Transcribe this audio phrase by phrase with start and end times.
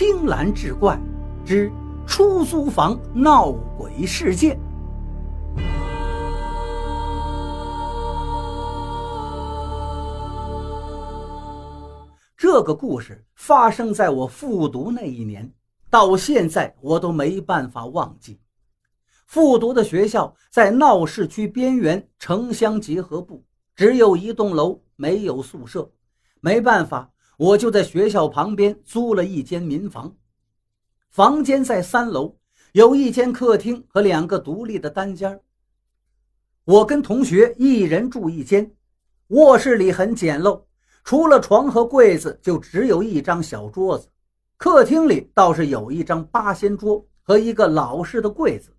[0.00, 0.98] 青蓝志怪
[1.44, 1.70] 之
[2.06, 4.58] 出租房闹鬼事件。
[12.34, 15.52] 这个故事发生在我复读那一年，
[15.90, 18.40] 到现在我都没办法忘记。
[19.26, 23.44] 复读的学校在闹市区边缘城乡结合部，
[23.76, 25.92] 只有一栋楼，没有宿舍。
[26.40, 27.10] 没办法。
[27.40, 30.14] 我就在学校旁边租了一间民房，
[31.08, 32.36] 房间在三楼，
[32.72, 35.40] 有一间客厅和两个独立的单间。
[36.66, 38.70] 我跟同学一人住一间，
[39.28, 40.64] 卧室里很简陋，
[41.02, 44.06] 除了床和柜子，就只有一张小桌子。
[44.58, 48.70] 客厅里倒是有一张八仙桌和一个老式的柜子。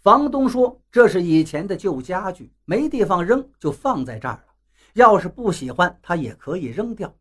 [0.00, 4.54] 房东说这是以前的旧家具，没地方扔，就放在这儿了。
[4.94, 7.14] 要是不喜欢，他也可以扔掉。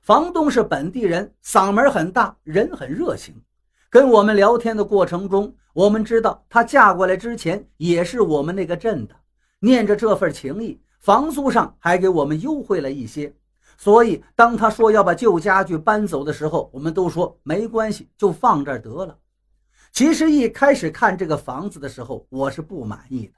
[0.00, 3.34] 房东是本地人，嗓门很大，人很热情。
[3.90, 9.14] 跟我们聊天的过程中，我们知道她嫁过来之前也是我们那个镇的。
[9.58, 13.34] 念着这份情谊，房租上还给我们优惠了一些。
[13.76, 19.14] 所以，当他说要把旧家具搬走的时候，我们都说没关系，就放这儿得了。
[19.92, 23.34] 其实一开始看这个房子的时候，我是不满意的，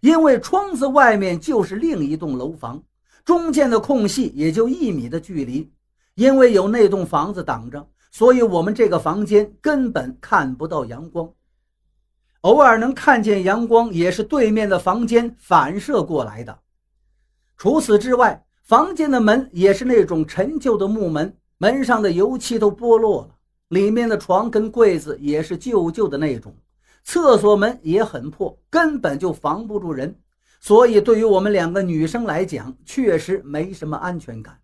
[0.00, 2.82] 因为窗子外面就是另一栋楼房，
[3.24, 5.70] 中间的空隙也就一米的距离。
[6.14, 11.30] 因为有那栋房子挡着，所以我们这个房间根本看不到阳光。
[12.42, 16.58] 偶尔能看见阳光，也是对面的房间反射过来的。
[17.56, 23.36] 除此之外，房间的门也是那种陈旧的木门，门上的油漆都剥落了。
[23.68, 26.54] 里面的床跟柜子也是旧旧的那种，
[27.04, 30.18] 厕所门也很破，根本就防不住人。
[30.60, 34.58] 所以，对于我们两个女生来讲，确实没什么安全感。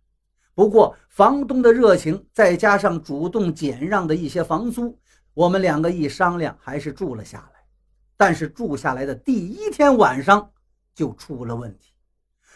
[0.56, 4.98] 不过，房东的热情再加上主动减让的一些房租，
[5.34, 7.60] 我们两个一商量，还是住了下来。
[8.16, 10.50] 但是住下来的第一天晚上
[10.94, 11.92] 就出了问题。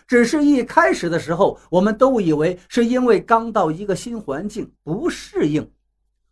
[0.06, 5.70] 只是一开始的时候，我们都以为是因为刚到一个新环境不适应。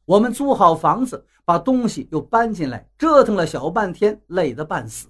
[0.06, 5.06] 我们租好房子，把东西又搬进来，折腾了小半天，累得半死。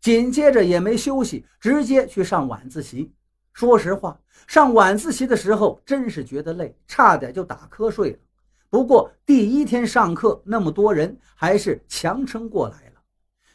[0.00, 3.12] 紧接着也没休息，直接去上晚自习。
[3.56, 8.18] 说实话，上晚自习的时候真是觉得累，差点就打瞌睡了。
[8.68, 13.00] 不过第一天上课那么多人，还是强撑过来了。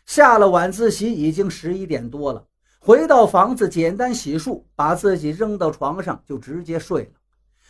[0.08, 2.44] 下了晚自习已经十一点多了，
[2.80, 7.12] 回到房子简单洗漱，把自己扔到床上就直接睡了。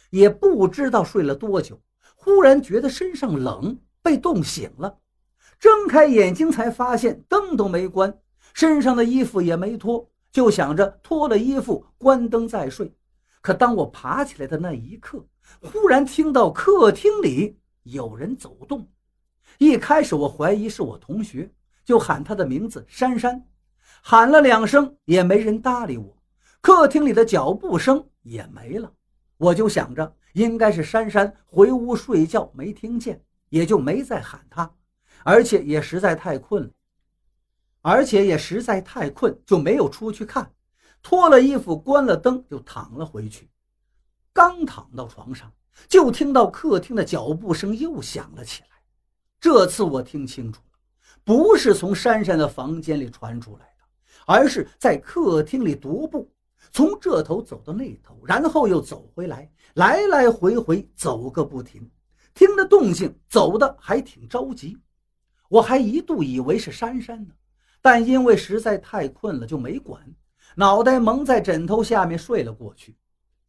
[0.10, 1.82] 也不知道睡了多久，
[2.16, 5.00] 忽然觉得身上冷，被冻醒了。
[5.60, 8.18] 睁开眼睛才发现灯都没关，
[8.54, 10.10] 身上的衣服也没脱。
[10.32, 12.94] 就想着脱了衣服，关灯再睡。
[13.42, 15.26] 可当我爬起来的那一刻，
[15.62, 18.88] 忽然听到客厅里有人走动。
[19.58, 21.52] 一开始我怀疑是我同学，
[21.84, 23.44] 就喊他的名字珊珊，
[24.02, 26.18] 喊了两声也没人搭理我。
[26.62, 28.92] 客厅里的脚步声也没了，
[29.38, 34.72] 我就想着应该是珊珊回屋睡觉没听见，也就没再喊她。
[35.24, 36.70] 而且也实在太困了。
[37.82, 40.54] 而且也实在太困，就没有出去看，
[41.02, 43.50] 脱了衣服，关了灯，就躺了回去。
[44.32, 45.52] 刚躺到床上，
[45.88, 48.68] 就听到客厅的脚步声又响了起来。
[49.40, 50.80] 这次我听清楚了，
[51.24, 53.84] 不是从珊珊的房间里传出来的，
[54.26, 56.32] 而是在客厅里踱步，
[56.72, 61.90] 从这头走到那头，然后又走回来，来来回回走个不停。
[62.34, 64.78] 听着动静，走的还挺着急。
[65.50, 67.34] 我还一度以为是珊珊呢。
[67.82, 70.02] 但因为实在太困了，就没管，
[70.56, 72.96] 脑袋蒙在枕头下面睡了过去。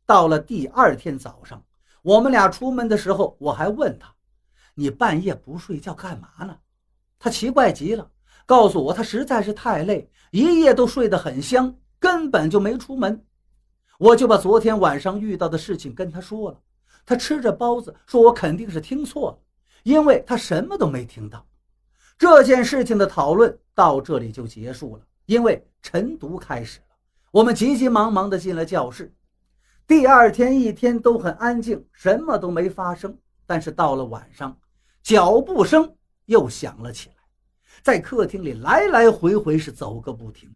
[0.07, 1.63] 到了第二天早上，
[2.03, 4.13] 我们俩出门的时候，我还问他
[4.75, 6.57] ：“你半夜不睡觉干嘛呢？”
[7.21, 8.11] 他奇怪极了，
[8.47, 13.25] 告诉我他实在是太累，一夜都睡得很香，根本就没出门。
[13.99, 16.59] 我就把昨天晚上遇到的事情跟他说了。
[17.05, 19.39] 他吃着包子说：“我肯定是听错了，
[19.83, 21.47] 因为他什么都没听到。”
[22.23, 26.95] 这件事情的讨论到这里就结束了，因为晨读开始了，
[27.33, 29.13] 我们急急忙忙地进了教室。
[29.89, 33.19] 第二天一天都很安静，什么都没发生。
[33.45, 34.57] 但是到了晚上，
[35.03, 35.93] 脚步声
[36.27, 37.17] 又响了起来，
[37.83, 40.49] 在客厅里来来回回是走个不停。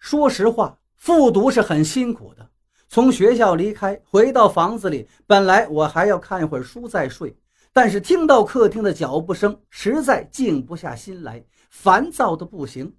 [0.00, 2.44] 说实话，复读是很辛苦的。
[2.88, 7.36] 从学校离开，回到房子里，本来我还要看一会儿书再睡。
[7.72, 12.94] 但是听到客厅的脚步声，实在静不下心来，烦躁的不行。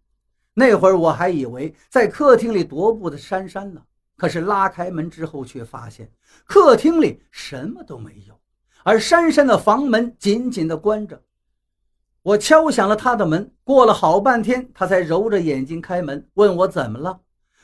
[0.55, 3.81] 那会儿我还以为在客厅里踱步的珊珊呢，
[4.17, 6.11] 可是拉开门之后，却发现
[6.45, 8.39] 客厅里什么都没有，
[8.83, 11.21] 而珊珊的房门紧紧地关着。
[12.23, 17.19] 我敲响了他的门，过了好半天，他才揉着眼睛开门，问我怎么了。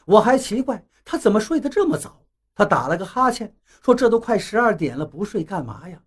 [0.06, 2.26] 我还奇怪他怎么睡得这么早。
[2.56, 5.98] 他打了个哈欠，说：“这都快十二点了，不睡干嘛呀？”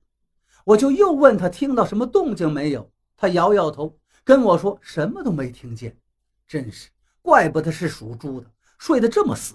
[0.64, 2.90] 我就又问他听到什么动静没有。
[3.16, 5.96] 他摇摇头，跟我说什么都没听见。
[6.46, 6.88] 真是，
[7.20, 8.46] 怪不得是属猪的，
[8.78, 9.54] 睡得这么死。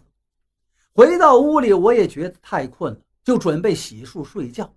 [0.94, 4.74] 回到屋里，我也觉得太困了，就准备洗漱睡觉。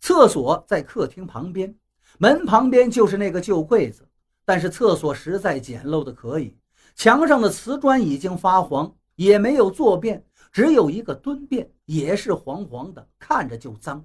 [0.00, 1.74] 厕所在客厅旁边。
[2.18, 4.06] 门旁边就是那个旧柜子，
[4.44, 6.58] 但是厕所实在简陋的可以，
[6.94, 14.04] 墙上的瓷砖已经发黄，也没有坐便，只有一个蹲便，也是黄黄的，看着就脏。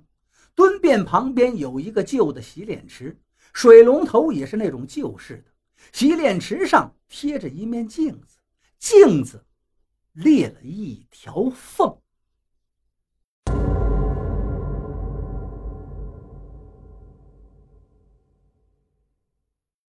[0.56, 3.19] 蹲便旁边有一个旧的洗脸池
[3.54, 5.52] 水龙头也是那种旧式的
[5.92, 8.38] 洗脸池上贴着一面镜子
[8.80, 9.46] 镜子
[10.13, 11.98] 裂了一条缝。